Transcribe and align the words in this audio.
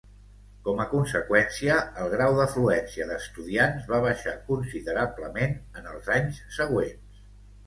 Com 0.67 0.79
a 0.83 0.85
conseqüència, 0.93 1.75
el 2.03 2.09
grau 2.13 2.33
d'afluència 2.39 3.07
d'estudiants 3.11 3.85
va 3.93 4.01
baixar 4.07 4.35
considerablement 4.49 5.55
en 5.83 5.93
els 5.95 6.11
anys 6.19 6.43
següents. 6.59 7.23